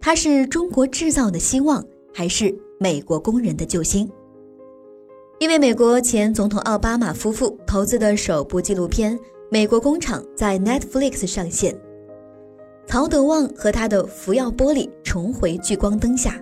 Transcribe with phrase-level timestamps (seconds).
[0.00, 1.84] 他是中国制造的希望，
[2.14, 4.08] 还是美国工人的救星？
[5.38, 9.16] 因为美国前总统奥巴马夫妇投资的首部纪录片
[9.50, 11.76] 《美国工厂》在 Netflix 上线，
[12.86, 16.40] 曹德旺和他的福耀玻璃重回聚光灯下。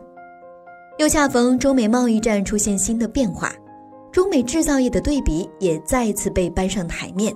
[0.98, 3.52] 又恰逢中美贸易战出现新的变化，
[4.10, 7.34] 中美制造业的对比也再次被搬上台面。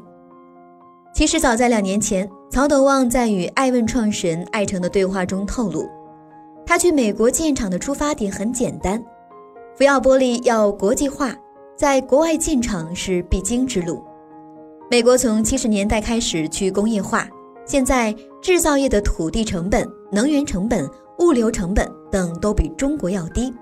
[1.15, 5.87] 其实早在两年前，曹德旺在与爱问创始人艾诚的对话中透露。
[6.71, 9.05] 他去美国建厂的出发点很简单，
[9.77, 11.35] 福耀玻璃要国际化，
[11.77, 14.01] 在国外建厂是必经之路。
[14.89, 17.29] 美国从七十年代开始去工业化，
[17.67, 23.53] 现在制造业的土地成本、能源成本、物流成本等都比中国要低，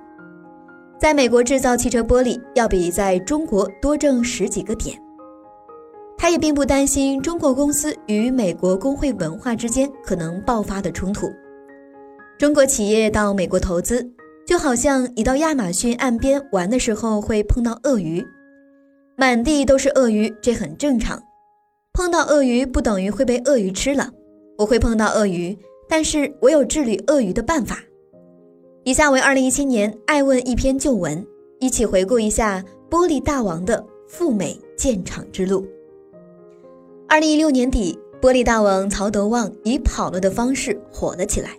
[1.00, 4.94] 在美国制造汽车玻璃要比在中国多挣十几个点。
[6.18, 11.26] 他也并不担心中国公司与美国工会文化之间可能爆发的冲突。
[12.38, 14.08] 中国企业到美国投资，
[14.46, 18.24] 就好像你到亚马逊岸边玩的时候会碰到鳄鱼，
[19.16, 21.20] 满地都是鳄鱼，这很正常。
[21.92, 24.12] 碰到鳄鱼不等于会被鳄鱼吃了，
[24.56, 25.58] 我会碰到鳄鱼，
[25.88, 27.80] 但是我有治理鳄鱼的办法。
[28.84, 31.26] 以下为二零一七年爱问一篇旧文，
[31.58, 35.66] 一起回顾一下玻璃大王的赴美建厂之路。
[37.08, 41.50] 二零一六年底，玻璃大王曹德旺以跑了的方式火了起来。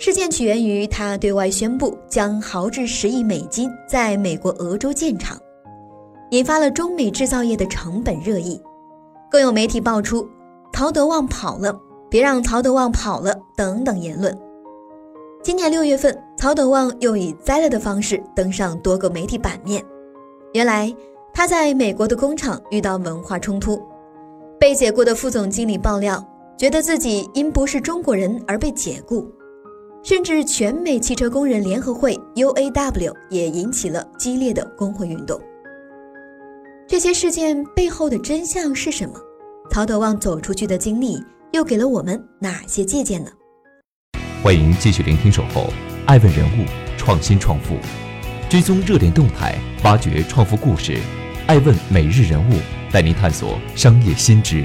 [0.00, 5.38] 事件起源于他对外宣布将豪掷十亿美金在美国俄州建厂，
[6.30, 8.58] 引发了中美制造业的成本热议。
[9.30, 10.26] 更有媒体爆出
[10.72, 11.78] “曹德旺跑了，
[12.08, 14.34] 别让曹德旺跑了”等等言论。
[15.42, 19.84] 今年六月份，曹德旺又以栽了的方式登上多个媒体版面。
[20.54, 20.90] 原来
[21.34, 23.78] 他在美国的工厂遇到文化冲突，
[24.58, 29.30] 被解雇的副总经理爆料，觉得自己因不是中国人而被解雇。
[30.02, 35.38] 甚至全美汽车工人联合会 （UAW） 也引起了激烈的工会运动。
[36.88, 39.14] 这些事件背后的真相是什么？
[39.70, 41.22] 曹德旺走出去的经历
[41.52, 43.30] 又给了我们哪些借鉴呢？
[44.42, 45.66] 欢迎继续聆听《守候
[46.06, 46.64] 爱问人物
[46.96, 47.74] 创新创富》，
[48.50, 50.98] 追踪热点动态，挖掘创富故事。
[51.46, 52.54] 爱问每日人物
[52.90, 54.64] 带您探索商业新知。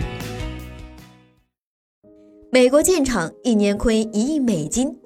[2.51, 4.97] 美国建厂一年亏一亿美金。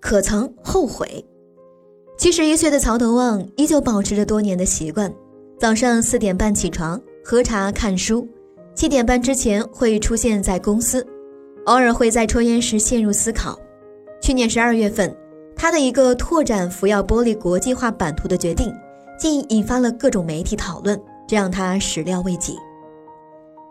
[0.00, 1.24] 可曾后悔？
[2.16, 5.12] 七十一岁的曹德旺依旧保持着多年的习惯：
[5.58, 8.26] 早上四点半起床，喝茶看书；
[8.74, 11.06] 七点半之前会出现在公司，
[11.66, 13.58] 偶尔会在抽烟时陷入思考。
[14.20, 15.16] 去年十二月份，
[15.54, 18.72] 他的一个拓展福耀玻璃国际化版图的决定，
[19.18, 22.56] 竟引发了各种媒体讨论，这让他始料未及。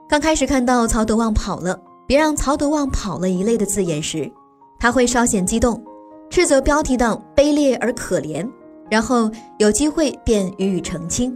[0.09, 1.77] 刚开始看到曹德旺跑了，
[2.07, 4.31] 别让曹德旺跑了一类的字眼时，
[4.79, 5.83] 他会稍显激动。
[6.29, 8.47] 斥责标题党卑劣而可怜，
[8.89, 11.35] 然后有机会便予以澄清。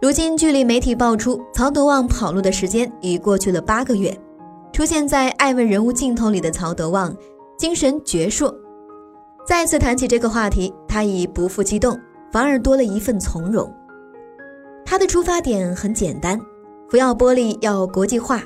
[0.00, 4.16] 如今距离媒体爆出曹德旺跑路的时间已过去了八个月，
[4.72, 7.14] 出现在爱问人物镜头里的曹德旺
[7.58, 8.54] 精神矍铄。
[9.46, 11.98] 再次谈起这个话题，他已不复激动，
[12.30, 13.70] 反而多了一份从容。
[14.84, 16.40] 他的出发点很简单：
[16.88, 18.42] 福耀玻璃要国际化，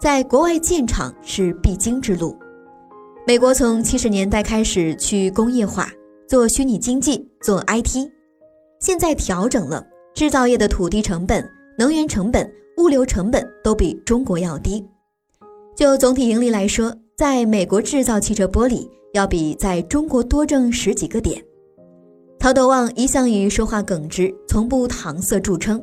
[0.00, 2.36] 在国外建厂是必经之路。
[3.24, 5.88] 美国从七十年代开始去工业化，
[6.26, 8.10] 做虚拟经济，做 IT，
[8.80, 14.84] 现在调整了，制造业的土地成本、能源成本、物流成本都比中国要低。
[15.76, 21.40] 就总体盈利来说，在美国制造汽车玻璃要比在中国多挣十几个点。
[22.40, 25.80] 曹德旺一向以说话耿直、从不搪塞著称，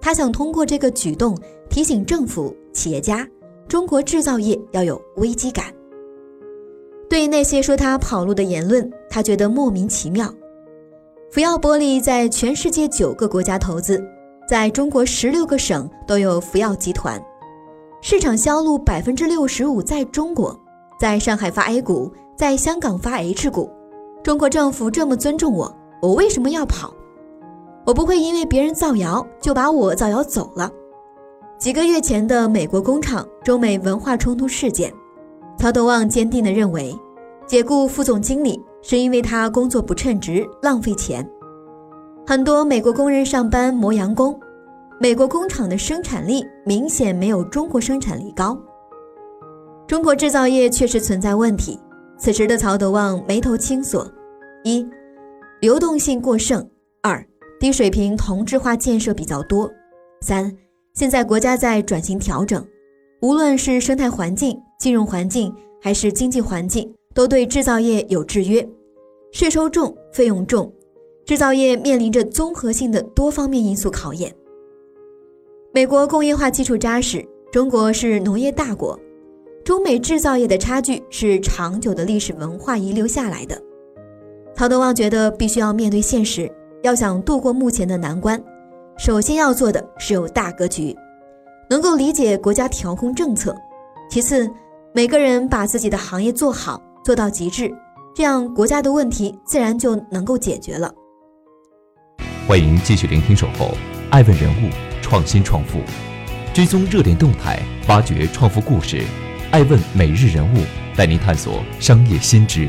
[0.00, 1.36] 他想通过这个举动
[1.68, 3.28] 提醒政府、企业家，
[3.66, 5.64] 中国制造业要有危机感。
[7.16, 10.30] 对于那些说他跑路的言论，他觉得莫名其妙。
[11.30, 14.06] 福耀玻璃在全世界九个国家投资，
[14.46, 17.18] 在中国十六个省都有福耀集团，
[18.02, 20.54] 市场销路百分之六十五在中国，
[21.00, 23.70] 在上海发 A 股，在香港发 H 股。
[24.22, 26.92] 中国政府这么尊重我，我为什么要跑？
[27.86, 30.70] 我不会因为别人造谣就把我造谣走了。
[31.58, 34.92] 几个月前的美国工厂中美文化冲突事件。
[35.58, 36.94] 曹德旺坚定地认为，
[37.46, 41.24] 解雇副总经理是因为他工作不称职，浪费钱。
[42.26, 44.38] 很多美国工人上班磨洋工，
[45.00, 48.58] 美国工厂的生产力明显没有中国生产力高。
[49.86, 51.78] 中国制造业确实存在问题。
[52.18, 54.10] 此时的曹德旺眉头轻锁：
[54.64, 54.84] 一、
[55.60, 56.60] 流动性过剩；
[57.02, 57.24] 二、
[57.60, 59.68] 低水平同质化建设比较多；
[60.22, 60.50] 三、
[60.94, 62.66] 现在国家在转型调整，
[63.22, 68.68] 无论是生态环境、金融环境还是经济环境，都对制造业有制约，
[69.32, 70.70] 税收重，费用重，
[71.24, 74.30] 制造业面临着综合性的多方面因素考验。
[75.72, 79.00] 美国工业化基础扎实，中国是农业大国。
[79.64, 83.58] 中美制造业的差距是长久的历史文化遗留下来的。
[84.54, 86.52] 曹德旺觉得必须要面对现实，
[86.82, 88.38] 要想度过目前的难关，
[88.98, 90.94] 首先要做的是有大格局，
[91.70, 93.56] 能够理解国家调控政策。
[94.10, 94.46] 其次，
[94.92, 97.72] 每个人把自己的行业做好，做到极致，
[98.16, 100.92] 这样国家的问题自然就能够解决了。
[102.48, 103.66] 欢迎继续聆听《守候》，
[104.10, 104.70] 爱问人物，
[105.00, 105.78] 创新创富，
[106.52, 109.04] 追踪热点动态，挖掘创富故事。
[109.52, 110.58] 爱问每日人物
[110.96, 112.68] 带您探索商业新知。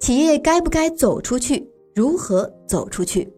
[0.00, 1.68] 企业该不该走出去？
[1.94, 3.30] 如何走出去？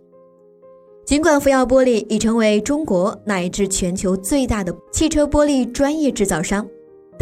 [1.05, 6.65] 尽管福耀玻璃已成为中国乃至全球最大的汽车玻璃专业制造商，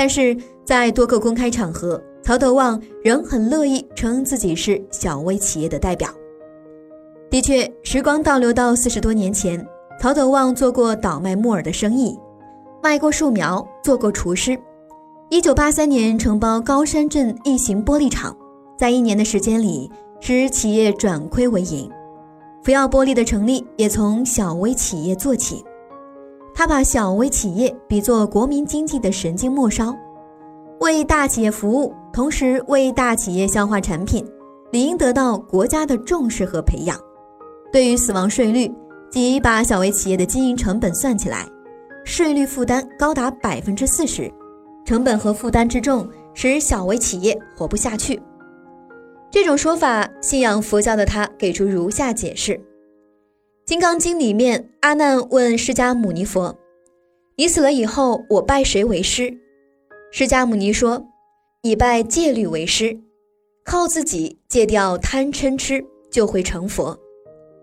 [0.01, 6.09] 但是在多个公开场合，曹德旺仍很乐意称自己是小微企业的代表。
[7.29, 9.63] 的确，时光倒流到四十多年前，
[10.01, 12.19] 曹德旺做过倒卖木耳的生意。
[12.83, 14.59] 卖过树苗，做过厨师。
[15.29, 18.35] 一九八三年承包高山镇异形玻璃厂，
[18.79, 21.91] 在一年的时间里，使企业转亏为盈。
[22.63, 25.63] 福耀玻璃的成立也从小微企业做起。
[26.61, 29.97] 他把小微企业比作国民经济的神经末梢，
[30.81, 34.23] 为大企业服务，同时为大企业消化产品，
[34.71, 37.01] 理应得到国家的重视和培养。
[37.73, 38.71] 对于死亡税率，
[39.11, 41.49] 即把小微企业的经营成本算起来。
[42.05, 44.31] 税率负担高达百分之四十，
[44.85, 48.21] 成本和负担之重使小微企业活不下去。
[49.31, 52.53] 这种说法，信仰佛教的他给出如下解释：
[53.71, 56.59] 《金刚经》里面，阿难问释迦牟尼佛
[57.39, 59.33] ：“你死了以后，我拜谁为师？”
[60.11, 61.07] 释迦牟尼说
[61.63, 62.99] ：“以拜戒律为师，
[63.65, 66.99] 靠自己戒掉贪嗔痴，就会成佛。”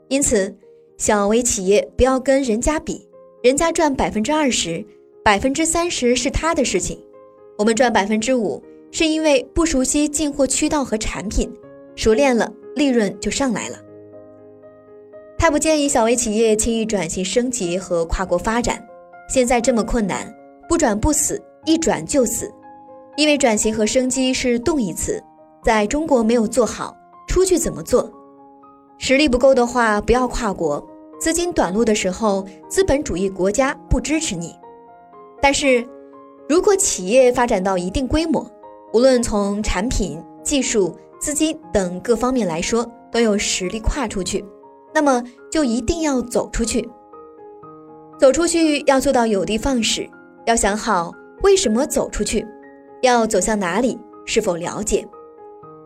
[0.07, 0.55] 因此，
[0.97, 3.05] 小微企业不要跟人家比。
[3.43, 4.81] 人家赚百分之二十，
[5.25, 6.97] 百分之三十是他的事情，
[7.57, 11.53] 我们赚百分之五，是因为不熟悉进货渠道和产品，
[11.97, 13.77] 熟练了，利润就上来了。
[15.37, 18.83] 他不建议小微企业轻易转型升级和跨国发展，
[19.29, 20.33] 现在这么困难，
[20.67, 22.51] 不转不死，一转就死，
[23.15, 25.23] 因为转型和升级是动义词，
[25.63, 26.95] 在中国没有做好，
[27.27, 28.11] 出去怎么做？
[28.97, 30.85] 实力不够的话，不要跨国。
[31.19, 34.55] 资金短路的时候，资本主义国家不支持你。
[35.41, 35.87] 但是，
[36.49, 38.45] 如果企业发展到一定规模，
[38.93, 44.43] 无论从产品、技术、资金等各方面来说，都有实力跨出去，
[44.97, 46.89] 那么就一定要走出去。
[48.17, 50.09] 走出去要做到有的放矢，
[50.47, 51.11] 要想好
[51.43, 52.43] 为什么走出去，
[53.03, 53.95] 要走向哪里，
[54.25, 55.07] 是否了解，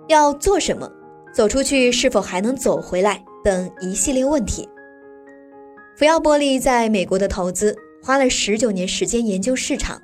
[0.07, 0.89] 要做什么，
[1.33, 4.65] 走出去是否还能走回来等一系列问题。
[5.97, 10.01] 福耀玻璃在美国的投资花了十九年时间研究市场，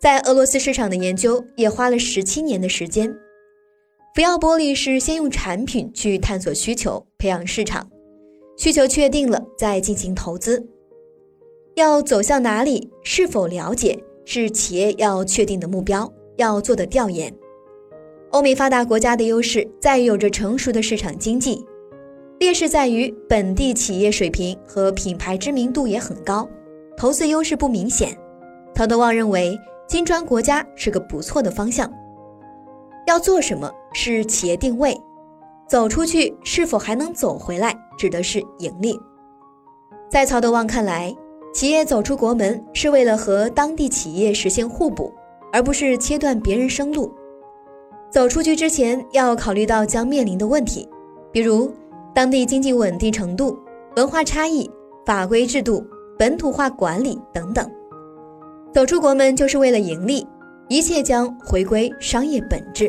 [0.00, 3.14] 在俄罗斯市场的研究也花了十七年的时间。
[4.16, 7.88] 福耀玻璃是先用产品去探索需求，培养市场，
[8.56, 10.66] 需求确定了再进行投资。
[11.74, 17.34] 要走向哪里，是否了解，是企业要确定的目标，要做的调研。
[18.30, 21.64] 欧美发达国家的优势在于有着成熟的市场经济。
[22.40, 26.48] 劣势在于本地企业水平和品牌知名度也很高，
[26.96, 28.16] 投资优势不明显。
[28.74, 29.56] 曹德旺认为
[29.88, 31.90] 金砖国家是个不错的方向。
[33.06, 34.96] 要做什么是企业定位，
[35.68, 38.98] 走出去是否还能走回来，指的是盈利。
[40.10, 41.14] 在曹德旺看来，
[41.52, 45.12] 企业走出国门是为了和当地企业实现互补，
[45.52, 47.12] 而不是切断别人生路。
[48.10, 50.88] 走出去之前要考虑到将面临的问题，
[51.32, 51.72] 比如。
[52.14, 53.58] 当地经济稳定程度、
[53.96, 54.70] 文化差异、
[55.04, 55.84] 法规制度、
[56.16, 57.68] 本土化管理等等，
[58.72, 60.24] 走出国门就是为了盈利，
[60.68, 62.88] 一切将回归商业本质。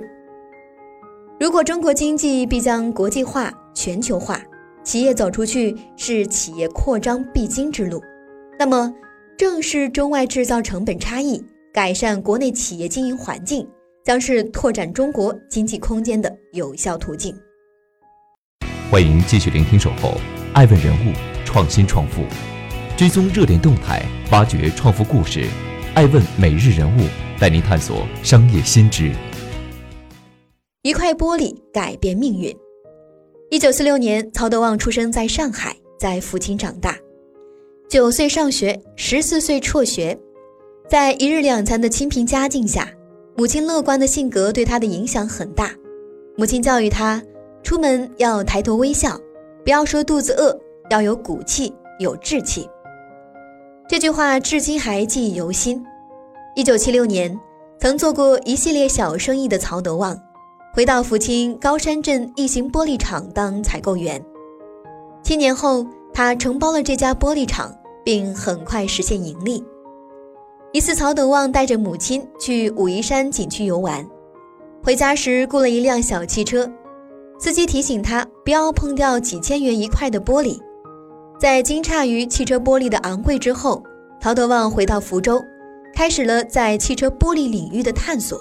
[1.38, 4.42] 如果中国经济必将国际化、全球化，
[4.86, 8.02] 企业走出去是企业扩张必经之路，
[8.58, 8.90] 那么
[9.38, 13.68] 正是中外制造成本差异，改善国内企业经营环境，
[14.06, 17.36] 将是拓展中国经济空间的有效途径。
[18.90, 20.14] 欢迎继续聆听《守候
[20.54, 21.12] 爱问人物
[21.44, 22.22] 创新创富》，
[22.96, 24.02] 追踪热点动态，
[24.32, 25.46] 挖掘创富故事。
[25.96, 27.02] 爱问每日人物
[27.38, 29.12] 带您探索商业新知。
[30.86, 32.56] 一块玻璃改变命运。
[33.50, 36.96] 一九四六年，曹德旺出生在上海，在福清长大。
[37.90, 40.16] 九岁上学，十四岁辍学。
[40.88, 42.88] 在一日两餐的清贫家境下，
[43.36, 45.72] 母亲乐观的性格对他的影响很大。
[46.38, 47.20] 母亲教育他，
[47.64, 49.20] 出门要抬头微笑，
[49.64, 50.56] 不要说肚子饿，
[50.92, 52.70] 要有骨气、有志气。
[53.90, 55.84] 这句话至今还记忆犹新。
[56.56, 57.36] 一九七六年，
[57.80, 60.16] 曾做过一系列小生意的曹德旺，
[60.76, 64.22] 回到福清高山镇一型玻璃厂当采购员。
[65.24, 69.64] 七年后，他承包了这家玻璃厂，并很快实现盈利。
[70.74, 74.06] 一次，曹德旺带着母亲去武夷山景区游玩，
[74.84, 76.70] 回家时雇了一辆小汽车，
[77.40, 80.60] 司机提醒他不要碰掉几千元一块的玻璃。
[81.40, 83.82] 在惊诧于汽车玻璃的昂贵之后，
[84.22, 85.42] 曹德旺回到福州，
[85.94, 88.38] 开始了在汽车玻璃领域的探索。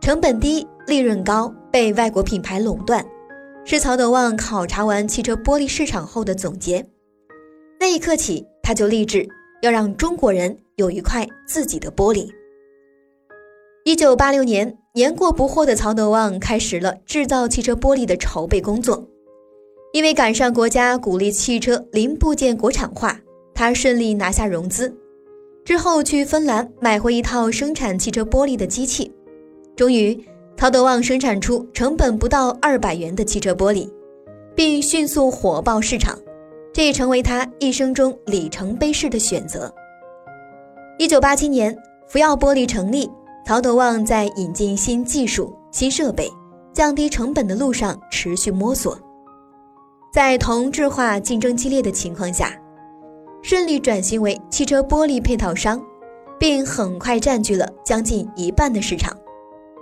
[0.00, 3.04] 成本低、利润高、被外国品牌垄断，
[3.64, 6.84] 是曹德旺考察完汽车玻璃市场后的总结。
[7.78, 9.28] 那一刻起，他就立志
[9.62, 10.56] 要让中国人。
[10.76, 12.26] 有一块自己的玻璃。
[13.84, 19.06] 一九八六年，年过不惑的曹德旺开始了制造汽车玻璃的筹备工作。
[19.92, 23.20] 因为赶上国家鼓励汽车零部件国产化，
[23.52, 24.96] 他顺利拿下融资。
[25.66, 29.12] 之后去芬兰买回一套生产汽车玻璃的机器，
[29.80, 30.14] 终于，
[30.58, 33.90] 曹德旺生产出成本不到二百元的汽车玻璃，
[34.54, 36.18] 并迅速火爆市场。
[36.70, 39.74] 这也成为他一生中里程碑式的选择。
[40.98, 41.74] 一九八七年，
[42.08, 43.10] 福耀玻璃成立。
[43.46, 46.30] 曹德旺在引进新技术、新设备、
[46.74, 48.98] 降低成本的路上持续摸索，
[50.12, 52.52] 在同质化竞争激烈的情况下，
[53.40, 55.82] 顺利转型为汽车玻璃配套商，
[56.38, 59.16] 并很快占据了将近一半的市场。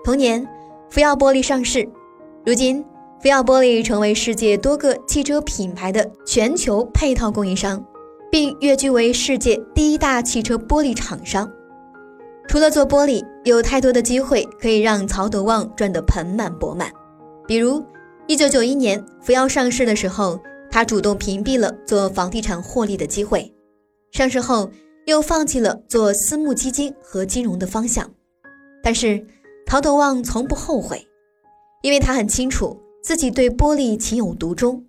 [0.05, 0.47] 同年，
[0.91, 1.89] 福耀玻璃上市。
[2.45, 2.85] 如今，
[3.21, 7.85] 福耀玻璃成为世界多个汽车品牌的全球配套供应商。
[8.31, 11.51] 并跃居为世界第一大汽车玻璃厂商。
[12.47, 16.91] 除了做玻璃，有太多的机会可以让曹德旺赚得盆满钵满。
[17.47, 17.83] 比如
[18.27, 20.39] ，1991年福耀上市的时候，
[20.71, 23.41] 他主动屏蔽了做房地产获利的机会；
[24.13, 24.71] 上市后，
[25.07, 28.07] 又放弃了做私募基金和金融的方向。
[28.83, 29.27] 但是，
[29.69, 31.07] 曹德旺从不后悔，
[31.83, 34.83] 因为他很清楚自己对玻璃情有独钟。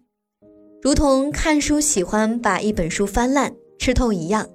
[0.82, 4.48] 如同看书喜欢把一本书翻烂吃透一样，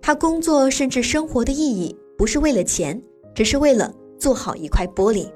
[0.00, 2.98] 他工作甚至生活的意义不是为了钱，
[3.34, 5.30] 只是为了做好一块玻璃。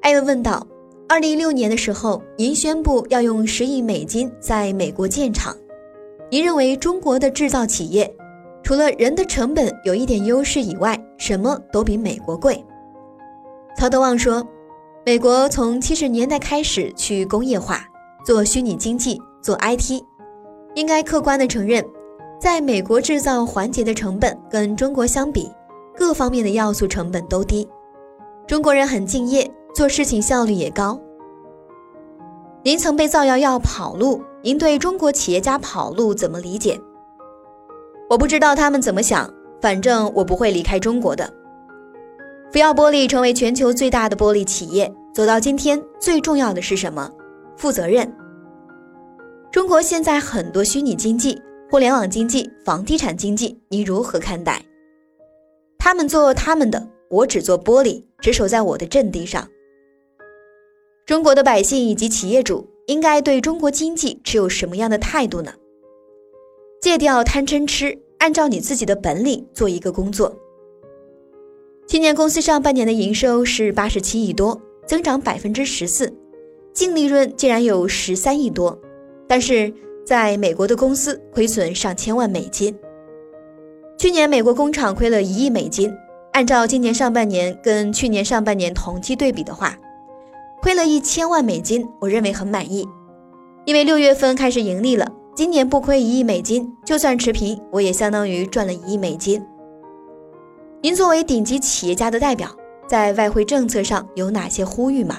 [0.00, 0.66] 艾文问道
[1.10, 5.54] ：“二零一六年的时候，您宣布要用十亿美金在美国建厂，
[6.30, 8.15] 您认为中国的制造企业
[8.66, 12.64] 除了人的成本有一点优势以外，什么都比美国贵？”
[13.78, 14.44] 曹德旺说
[15.06, 17.84] ：“美国从七十年代开始去工业化。”
[18.26, 20.02] 做虚拟经济，做 IT，
[20.74, 21.84] 应该客观的承认，
[22.40, 25.48] 在美国制造环节的成本跟中国相比，
[25.96, 27.68] 各方面的要素成本都低。
[28.48, 31.00] 中国人很敬业，做事情效率也高。
[32.64, 36.76] 您曾被造谣要跑路，您对中国企业家跑路怎么理解？
[38.08, 41.28] 我不知道他们怎么想，反正我不会离开中国的。
[42.52, 47.10] 福耀玻璃成为全球最大的玻璃企业，走到今天，最重要的是什么？
[47.56, 48.10] 负责任。
[49.50, 54.62] 中国现在很多虚拟经济、互联网经济、房地产经济，你如何看待？
[55.78, 59.48] 他们做他们的，我只做玻璃，只守在我的阵地上。
[61.06, 65.52] 中国的百姓以及企业主应该对中国经济持有什么样的态度呢？
[66.80, 70.36] 戒掉贪嗔痴，按照你自己的本领做一个工作。
[71.86, 76.12] 今年公司上半年的营收是八十七亿多，增长百分之十四。
[76.72, 78.78] 净利润竟然有十三亿多，
[79.26, 79.72] 但是
[80.04, 82.76] 在美国的公司亏损上千万美金。
[83.96, 85.90] 去年美国工厂亏了一亿美金，
[86.32, 89.74] 按照今年上半年跟去年上半年同期对比的话，
[90.60, 92.86] 亏了一千万美金，我认为很满意，
[93.64, 99.44] 因为六月份开始盈利了，今年不亏一亿美金，就算持平，我也相当于赚了一亿美金。
[100.80, 102.48] 您作为顶级企业家的代表，
[102.88, 105.18] 在外汇政策上有哪些呼吁吗？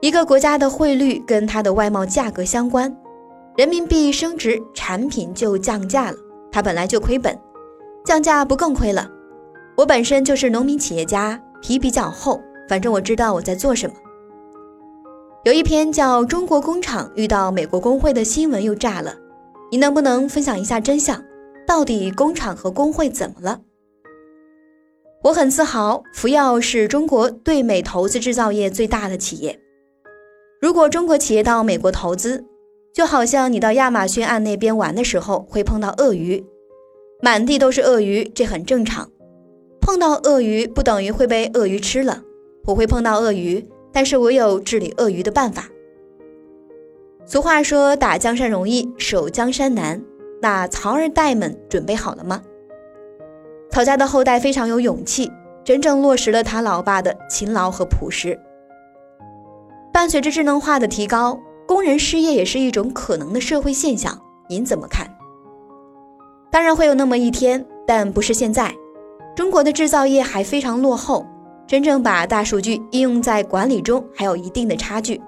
[0.00, 2.92] 一个国家的汇率跟它的外贸价格相关，
[3.56, 6.16] 人民币升值，产品就降价了。
[6.50, 7.38] 它本来就亏本，
[8.04, 9.08] 降价不更亏了？
[9.76, 13.94] 我本身就是农民企业家，皮比较厚，反正我知道我在做什么。
[15.48, 19.14] 有一篇叫《中国工厂遇到美国工会》的新闻又炸了，
[19.72, 21.24] 你能不能分享一下真相？
[21.66, 23.62] 到底工厂和工会怎么了？
[25.22, 29.58] 我很自豪，福耀是中国对美投资制造业最大的企业。
[30.60, 32.44] 如果中国企业到美国投资，
[32.94, 36.44] 就好像你到亚马逊岸那边玩的时候会碰到鳄鱼，
[37.22, 39.10] 满地都是鳄鱼，这很正常。
[39.80, 42.22] 碰到鳄鱼不等于会被鳄鱼吃了，
[42.66, 43.66] 我会碰到鳄鱼。
[43.92, 45.68] 但是我有治理鳄鱼的办法。
[47.24, 50.02] 俗话说：“打江山容易，守江山难。”
[50.40, 52.42] 那曹二代们准备好了吗？
[53.70, 55.30] 曹家的后代非常有勇气，
[55.64, 58.38] 真正落实了他老爸的勤劳和朴实。
[59.92, 64.16] 伴随着智能化的提高，工人失业也是一种可能的社会现象。
[64.48, 65.06] 您怎么看？
[66.50, 68.72] 当然会有那么一天，但不是现在。
[69.36, 71.26] 中国的制造业还非常落后。
[71.68, 75.20] 真正把大数据应用在管理中，还有一定的差距。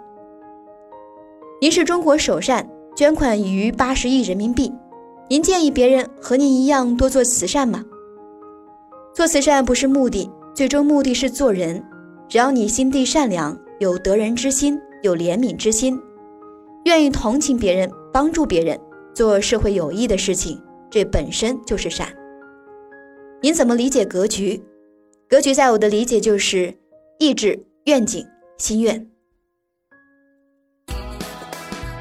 [1.61, 2.67] 您是中国首善，
[2.97, 4.73] 捐款已逾八十亿人民币。
[5.29, 7.85] 您建议别人和您一样多做慈善吗？
[9.15, 11.85] 做慈善不是目的，最终目的是做人。
[12.27, 16.01] 只要你心地善良，有得人之心，有怜悯之心，
[16.85, 18.81] 愿意同情别人，帮助别人，
[19.13, 22.09] 做社会有益的事情，这本身就是善。
[23.43, 24.63] 您怎么理解格局？
[25.31, 26.75] 格局在我的理解就是
[27.21, 28.27] 意志、愿景、
[28.59, 29.07] 心愿。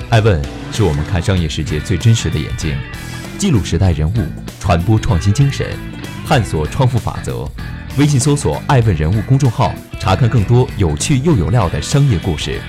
[0.10, 2.76] 爱问是我们看商业世界最真实的眼睛，
[3.38, 4.16] 记录时代人物，
[4.60, 5.68] 传播创新精神，
[6.26, 7.48] 探索创富法则。
[8.00, 12.60] 微信搜索“爱问人物”公众号，查看更多有趣又有料的商业故事。